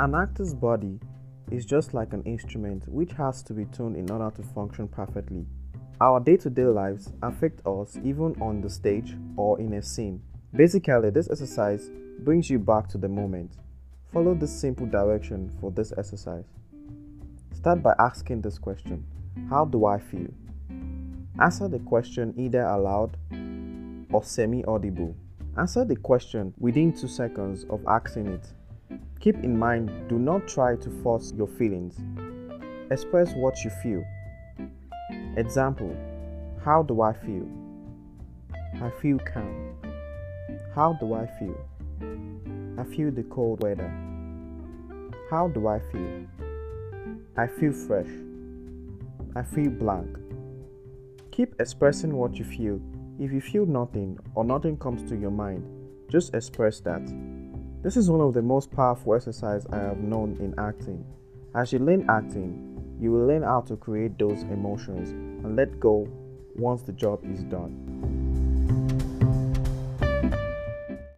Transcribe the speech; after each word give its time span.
An 0.00 0.12
actor's 0.16 0.52
body 0.52 0.98
is 1.52 1.64
just 1.64 1.94
like 1.94 2.12
an 2.12 2.24
instrument 2.24 2.88
which 2.88 3.12
has 3.12 3.44
to 3.44 3.52
be 3.52 3.64
tuned 3.66 3.96
in 3.96 4.10
order 4.10 4.34
to 4.34 4.42
function 4.42 4.88
perfectly. 4.88 5.46
Our 6.00 6.18
day 6.18 6.36
to 6.38 6.50
day 6.50 6.64
lives 6.64 7.12
affect 7.22 7.64
us 7.64 7.96
even 8.02 8.34
on 8.42 8.60
the 8.60 8.68
stage 8.68 9.14
or 9.36 9.60
in 9.60 9.72
a 9.74 9.82
scene. 9.82 10.20
Basically, 10.52 11.10
this 11.10 11.30
exercise 11.30 11.90
brings 12.18 12.50
you 12.50 12.58
back 12.58 12.88
to 12.88 12.98
the 12.98 13.08
moment. 13.08 13.52
Follow 14.12 14.34
this 14.34 14.52
simple 14.52 14.86
direction 14.86 15.56
for 15.60 15.70
this 15.70 15.92
exercise. 15.96 16.46
Start 17.52 17.80
by 17.80 17.94
asking 18.00 18.40
this 18.40 18.58
question 18.58 19.06
How 19.48 19.64
do 19.64 19.84
I 19.84 20.00
feel? 20.00 20.26
Answer 21.40 21.68
the 21.68 21.78
question 21.78 22.34
either 22.36 22.62
aloud 22.62 23.16
or 24.12 24.24
semi 24.24 24.64
audible. 24.64 25.14
Answer 25.56 25.84
the 25.84 25.94
question 25.94 26.52
within 26.58 26.92
two 26.92 27.06
seconds 27.06 27.64
of 27.70 27.80
asking 27.86 28.26
it. 28.26 28.52
Keep 29.20 29.36
in 29.44 29.58
mind, 29.58 29.90
do 30.08 30.18
not 30.18 30.46
try 30.46 30.76
to 30.76 30.90
force 31.02 31.32
your 31.36 31.46
feelings. 31.46 31.96
Express 32.90 33.32
what 33.34 33.56
you 33.64 33.70
feel. 33.82 34.04
Example 35.36 35.96
How 36.64 36.82
do 36.82 37.00
I 37.00 37.12
feel? 37.12 37.48
I 38.82 38.90
feel 39.00 39.18
calm. 39.18 39.76
How 40.74 40.92
do 40.94 41.14
I 41.14 41.26
feel? 41.38 41.56
I 42.78 42.84
feel 42.84 43.10
the 43.10 43.22
cold 43.24 43.62
weather. 43.62 43.90
How 45.30 45.48
do 45.48 45.68
I 45.68 45.80
feel? 45.90 46.26
I 47.36 47.46
feel 47.46 47.72
fresh. 47.72 48.10
I 49.34 49.42
feel 49.42 49.70
blank. 49.70 50.16
Keep 51.30 51.60
expressing 51.60 52.14
what 52.14 52.36
you 52.36 52.44
feel. 52.44 52.80
If 53.18 53.32
you 53.32 53.40
feel 53.40 53.66
nothing 53.66 54.18
or 54.34 54.44
nothing 54.44 54.76
comes 54.76 55.08
to 55.08 55.16
your 55.16 55.30
mind, 55.30 55.64
just 56.08 56.34
express 56.34 56.80
that. 56.80 57.02
This 57.84 57.98
is 57.98 58.10
one 58.10 58.22
of 58.22 58.32
the 58.32 58.40
most 58.40 58.72
powerful 58.72 59.14
exercises 59.14 59.66
I 59.70 59.76
have 59.76 59.98
known 59.98 60.38
in 60.40 60.54
acting. 60.58 61.04
As 61.54 61.70
you 61.70 61.80
learn 61.80 62.08
acting, 62.08 62.96
you 62.98 63.12
will 63.12 63.26
learn 63.26 63.42
how 63.42 63.60
to 63.60 63.76
create 63.76 64.18
those 64.18 64.40
emotions 64.44 65.10
and 65.10 65.54
let 65.54 65.78
go 65.80 66.08
once 66.56 66.80
the 66.80 66.92
job 66.92 67.20
is 67.30 67.42
done. 67.42 67.93